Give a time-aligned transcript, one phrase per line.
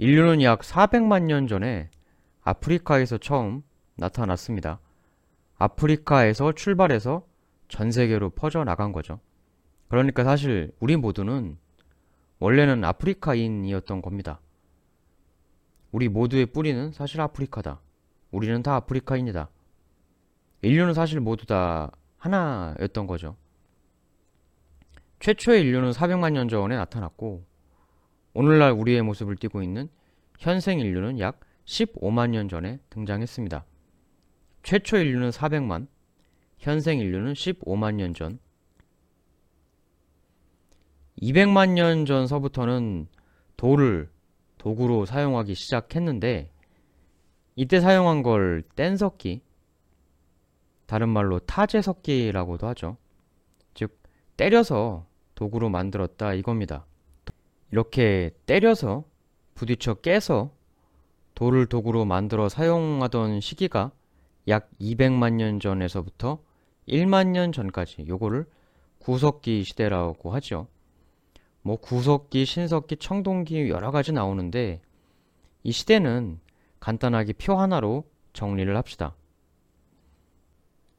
[0.00, 1.90] 인류는 약 400만 년 전에
[2.40, 3.62] 아프리카에서 처음
[3.96, 4.80] 나타났습니다.
[5.58, 7.26] 아프리카에서 출발해서
[7.68, 9.20] 전 세계로 퍼져나간 거죠.
[9.88, 11.58] 그러니까 사실 우리 모두는
[12.38, 14.40] 원래는 아프리카인이었던 겁니다.
[15.92, 17.82] 우리 모두의 뿌리는 사실 아프리카다.
[18.30, 19.50] 우리는 다 아프리카인이다.
[20.62, 23.36] 인류는 사실 모두 다 하나였던 거죠.
[25.18, 27.49] 최초의 인류는 400만 년 전에 나타났고
[28.32, 29.88] 오늘날 우리의 모습을 띠고 있는
[30.38, 33.64] 현생 인류는 약 15만 년 전에 등장했습니다.
[34.62, 35.88] 최초 인류는 400만,
[36.58, 38.38] 현생 인류는 15만 년 전.
[41.20, 43.08] 200만 년 전서부터는
[43.56, 44.08] 돌을
[44.58, 46.50] 도구로 사용하기 시작했는데
[47.56, 49.42] 이때 사용한 걸 뗀석기,
[50.86, 52.96] 다른 말로 타제석기라고도 하죠.
[53.74, 53.98] 즉
[54.36, 56.86] 때려서 도구로 만들었다 이겁니다.
[57.70, 59.04] 이렇게 때려서
[59.54, 60.50] 부딪혀 깨서
[61.34, 63.92] 돌을 도구로 만들어 사용하던 시기가
[64.48, 66.42] 약 200만 년 전에서부터
[66.88, 68.46] 1만 년 전까지 요거를
[68.98, 70.66] 구석기 시대라고 하죠.
[71.62, 74.80] 뭐 구석기, 신석기, 청동기 여러 가지 나오는데
[75.62, 76.40] 이 시대는
[76.80, 79.14] 간단하게 표 하나로 정리를 합시다.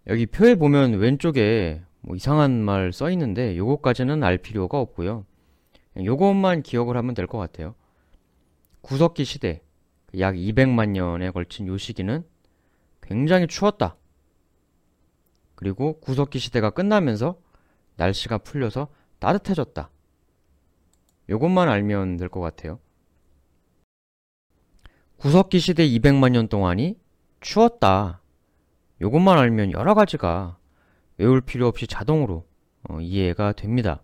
[0.08, 5.26] 여기 표에 보면 왼쪽에 뭐 이상한 말 써 있는데 요거까지는 알 필요가 없고요.
[5.98, 7.76] 요것만 기억을 하면 될 것 같아요.
[8.82, 9.62] 구석기 시대,
[10.20, 12.24] 약 200만 년에 걸친 요 시기는
[13.02, 13.96] 굉장히 추웠다.
[15.56, 17.40] 그리고 구석기 시대가 끝나면서
[17.98, 18.88] 날씨가 풀려서
[19.20, 19.90] 따뜻해졌다.
[21.30, 22.80] 요것만 알면 될 것 같아요.
[25.18, 26.98] 구석기 시대 200만 년 동안이
[27.42, 28.22] 추웠다.
[29.02, 30.58] 요것만 알면 여러 가지가
[31.18, 32.48] 외울 필요 없이 자동으로
[32.90, 34.02] 어, 이해가 됩니다.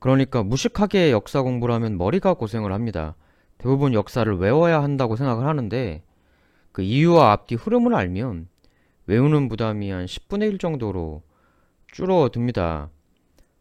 [0.00, 3.14] 그러니까 무식하게 역사 공부를 하면 머리가 고생을 합니다.
[3.58, 6.02] 대부분 역사를 외워야 한다고 생각을 하는데
[6.72, 8.48] 그 이유와 앞뒤 흐름을 알면
[9.06, 11.22] 외우는 부담이 한 10분의 1 정도로
[11.92, 12.90] 줄어듭니다.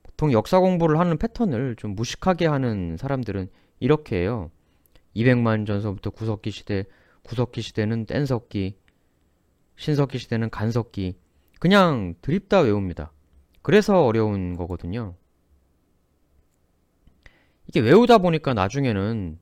[0.03, 3.49] 보통 역사 공부를 하는 패턴을 좀 무식하게 하는 사람들은
[3.79, 4.51] 이렇게 해요.
[5.15, 6.85] 200만 전서부터 구석기 시대,
[7.23, 8.77] 구석기 시대는 뗀석기,
[9.75, 11.15] 신석기 시대는 간석기.
[11.59, 13.11] 그냥 드립다 외웁니다.
[13.61, 15.15] 그래서 어려운 거거든요.
[17.69, 19.37] 이게 외우다 보니까 나중에는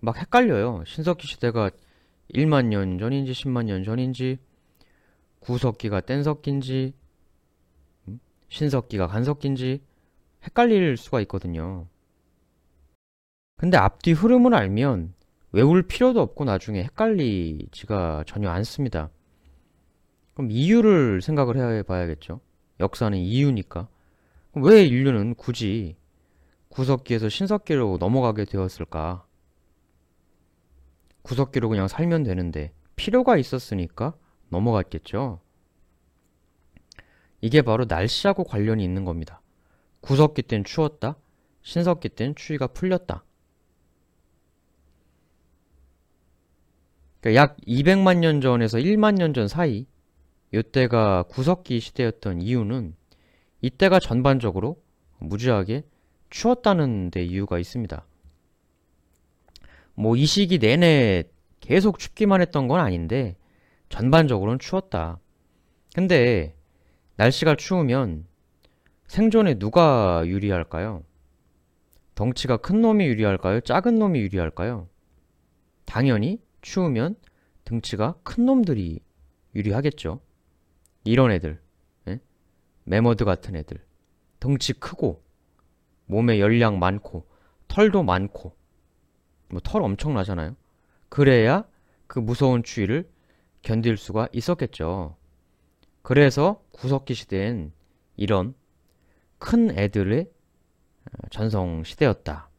[0.00, 0.82] 막 헷갈려요.
[0.84, 1.70] 신석기 시대가
[2.34, 4.38] 1만 년 전인지 10만 년 전인지
[5.38, 6.94] 구석기가 뗀석기인지
[8.48, 9.82] 신석기가 간석기인지
[10.42, 11.86] 헷갈릴 수가 있거든요.
[13.56, 15.14] 근데 앞뒤 흐름을 알면
[15.52, 19.10] 외울 필요도 없고 나중에 헷갈리지가 전혀 않습니다.
[20.34, 22.40] 그럼 이유를 생각을 해 봐야겠죠.
[22.80, 23.86] 역사는 이유니까.
[24.54, 25.99] 왜 인류는 굳이
[26.70, 29.24] 구석기에서 신석기로 넘어가게 되었을까?
[31.22, 34.14] 구석기로 그냥 살면 되는데 필요가 있었으니까
[34.48, 35.40] 넘어갔겠죠.
[37.40, 39.40] 이게 바로 날씨하고 관련이 있는 겁니다.
[40.00, 41.16] 구석기 땐 추웠다,
[41.62, 43.24] 신석기 땐 추위가 풀렸다.
[47.20, 49.86] 그러니까 약 200만 년 전에서 1만 년 전 사이
[50.52, 52.94] 이때가 구석기 시대였던 이유는
[53.60, 54.82] 이때가 전반적으로
[55.18, 55.84] 무지하게
[56.30, 58.04] 추웠다는 데 이유가 있습니다.
[59.94, 61.24] 뭐 이 시기 내내
[61.60, 63.36] 계속 춥기만 했던 건 아닌데
[63.90, 65.18] 전반적으로는 추웠다.
[65.94, 66.54] 근데
[67.16, 68.26] 날씨가 추우면
[69.08, 71.02] 생존에 누가 유리할까요?
[72.14, 73.60] 덩치가 큰 놈이 유리할까요?
[73.60, 74.88] 작은 놈이 유리할까요?
[75.84, 77.16] 당연히 추우면
[77.64, 79.00] 등치가 큰 놈들이
[79.54, 80.20] 유리하겠죠.
[81.04, 81.60] 이런 애들,
[82.08, 82.20] 예?
[82.84, 83.78] 매머드 같은 애들,
[84.38, 85.22] 덩치 크고
[86.10, 87.26] 몸에 열량 많고
[87.68, 88.54] 털도 많고
[89.48, 90.56] 뭐 털 엄청나잖아요.
[91.08, 91.64] 그래야
[92.06, 93.08] 그 무서운 추위를
[93.62, 95.16] 견딜 수가 있었겠죠.
[96.02, 97.72] 그래서 구석기 시대엔
[98.16, 98.54] 이런
[99.38, 100.30] 큰 애들의
[101.30, 102.50] 전성 시대였다.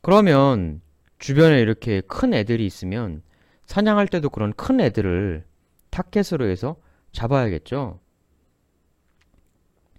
[0.00, 0.80] 그러면
[1.18, 3.22] 주변에 이렇게 큰 애들이 있으면
[3.66, 5.44] 사냥할 때도 그런 큰 애들을
[5.90, 6.76] 타켓으로 해서
[7.12, 8.00] 잡아야겠죠.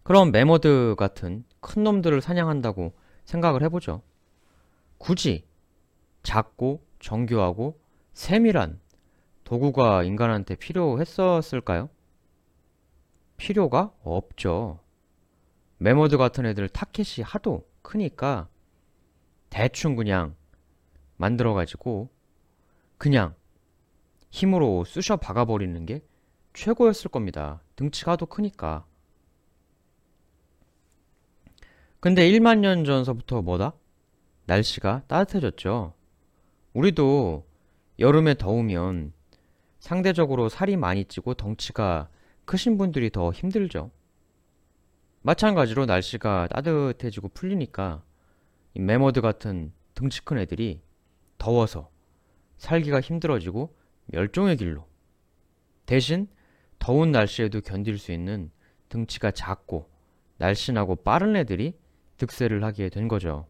[0.04, 2.94] 그럼 매머드 같은 큰 놈들을 사냥한다고
[3.26, 4.02] 생각을 해보죠.
[4.98, 5.48] 굳이
[6.24, 7.80] 작고 정교하고
[8.14, 8.80] 세밀한
[9.44, 11.90] 도구가 인간한테 필요했었을까요?
[13.38, 14.80] 필요가 없죠.
[15.78, 18.50] 매머드 같은 애들 타켓이 하도 크니까
[19.50, 20.36] 대충 그냥
[21.16, 22.10] 만들어가지고
[22.98, 23.34] 그냥
[24.30, 26.04] 힘으로 쑤셔 박아버리는 게
[26.54, 27.62] 최고였을 겁니다.
[27.76, 28.86] 등치가 하도 크니까.
[32.00, 33.74] 근데 1만 년 전서부터 뭐다?
[34.46, 35.94] 날씨가 따뜻해졌죠.
[36.74, 37.46] 우리도
[38.00, 39.12] 여름에 더우면
[39.80, 42.10] 상대적으로 살이 많이 찌고 덩치가
[42.46, 43.92] 크신 분들이 더 힘들죠.
[45.22, 48.02] 마찬가지로 날씨가 따뜻해지고 풀리니까
[48.76, 50.82] 이 매머드 같은 등치 큰 애들이
[51.38, 51.90] 더워서
[52.58, 53.76] 살기가 힘들어지고
[54.06, 54.88] 멸종의 길로
[55.86, 56.28] 대신
[56.78, 58.52] 더운 날씨에도 견딜 수 있는
[58.88, 59.90] 등치가 작고
[60.38, 61.74] 날씬하고 빠른 애들이
[62.20, 63.48] 득세를 하게 된 거죠.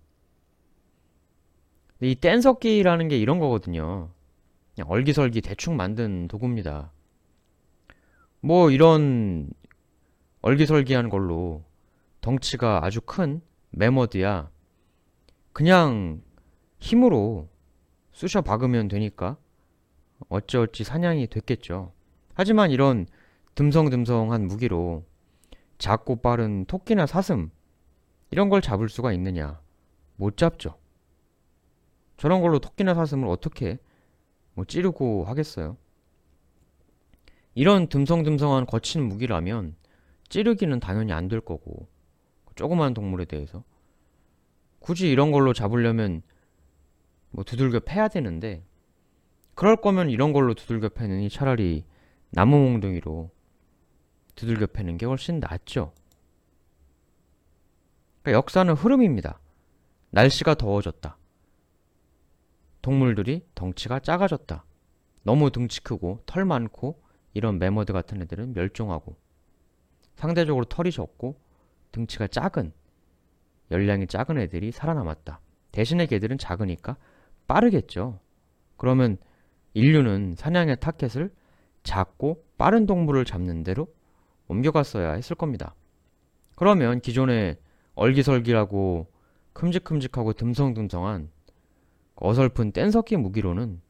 [2.00, 4.10] 이 뗀석기라는 게 이런 거거든요.
[4.74, 6.94] 그냥 얼기설기 대충 만든 도구입니다.
[8.40, 9.50] 뭐 이런
[10.42, 11.66] 얼기설기한 걸로
[12.22, 14.50] 덩치가 아주 큰 매머드야
[15.52, 16.22] 그냥
[16.80, 17.50] 힘으로
[18.14, 19.38] 쑤셔 박으면 되니까
[20.30, 21.92] 어찌어찌 사냥이 됐겠죠.
[22.34, 23.06] 하지만 이런
[23.56, 25.04] 듬성듬성한 무기로
[25.78, 27.52] 작고 빠른 토끼나 사슴
[28.32, 29.62] 이런 걸 잡을 수가 있느냐?
[30.16, 30.78] 못 잡죠.
[32.18, 33.78] 저런 걸로 토끼나 사슴을 어떻게
[34.54, 35.78] 뭐 찌르고 하겠어요?
[37.56, 39.76] 이런 듬성듬성한 거친 무기라면
[40.30, 41.88] 찌르기는 당연히 안 될 거고
[42.56, 43.64] 조그만 동물에 대해서
[44.80, 46.22] 굳이 이런 걸로 잡으려면
[47.32, 48.64] 뭐 두들겨 패야 되는데
[49.56, 51.86] 그럴 거면 이런 걸로 두들겨 패느니 차라리
[52.32, 53.32] 나무 몽둥이로
[54.36, 55.94] 두들겨 패는 게 훨씬 낫죠.
[58.30, 59.40] 그러니까 역사는 흐름입니다.
[60.12, 61.18] 날씨가 더워졌다.
[62.82, 64.64] 동물들이 덩치가 작아졌다.
[65.24, 67.02] 너무 등치 크고 털 많고
[67.34, 69.18] 이런 매머드 같은 애들은 멸종하고
[70.16, 71.40] 상대적으로 털이 적고
[71.92, 72.72] 등치가 작은
[73.72, 75.40] 열량이 작은 애들이 살아남았다.
[75.72, 76.98] 대신에 걔들은 작으니까
[77.48, 78.20] 빠르겠죠.
[78.78, 79.18] 그러면
[79.74, 81.34] 인류는 사냥의 타켓을
[81.84, 83.88] 작고 빠른 동물을 잡는 대로
[84.48, 85.76] 옮겨갔어야 했을 겁니다.
[86.56, 87.58] 그러면 기존의
[88.00, 89.08] 얼기설기라고
[89.52, 91.30] 큼직큼직하고 듬성듬성한
[92.16, 93.82] 어설픈 뗀석기 무기로는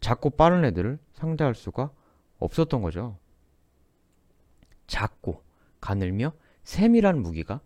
[0.00, 1.90] 작고 빠른 애들을 상대할 수가
[2.38, 3.18] 없었던 거죠.
[4.86, 5.42] 작고
[5.78, 6.32] 가늘며
[6.64, 7.60] 세밀한 무기가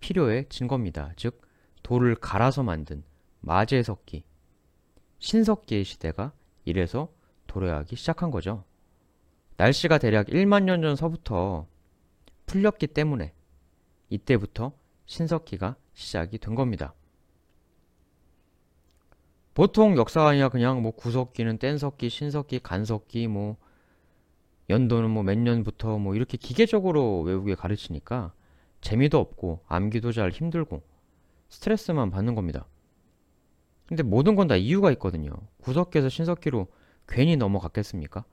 [0.00, 1.12] 필요해진 겁니다.
[1.14, 1.40] 즉
[1.84, 3.04] 돌을 갈아서 만든
[3.38, 4.24] 마제석기,
[5.20, 6.32] 신석기의 시대가
[6.64, 7.12] 이래서
[7.46, 8.64] 도래하기 시작한 거죠.
[9.58, 11.68] 날씨가 대략 1만 년 전서부터
[12.46, 13.32] 풀렸기 때문에
[14.10, 14.72] 이때부터
[15.06, 16.94] 신석기가 시작이 된 겁니다.
[19.54, 23.56] 보통 역사관이야 그냥 뭐 구석기는 뗀석기, 신석기, 간석기, 뭐
[24.68, 28.32] 연도는 뭐 몇 년부터 뭐 이렇게 기계적으로 외우게 가르치니까
[28.82, 30.82] 재미도 없고 암기도 잘 힘들고
[31.48, 32.66] 스트레스만 받는 겁니다.
[33.86, 35.30] 근데 모든 건 다 이유가 있거든요.
[35.62, 36.66] 구석기에서 신석기로
[37.08, 38.24] 괜히 넘어갔겠습니까?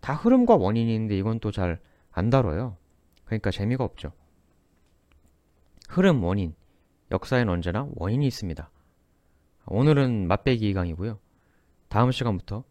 [0.00, 2.76] 다 흐름과 원인이 있는데 이건 또 잘 안 다뤄요.
[3.24, 4.12] 그러니까 재미가 없죠.
[5.92, 6.54] 흐름, 원인.
[7.10, 8.70] 역사엔 언제나 원인이 있습니다.
[9.66, 11.18] 오늘은 맛배기 강이고요.
[11.88, 12.64] 다음 시간부터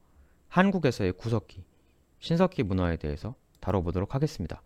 [0.48, 1.64] 한국에서의 구석기,
[2.18, 4.64] 신석기 문화에 대해서 다뤄보도록 하겠습니다.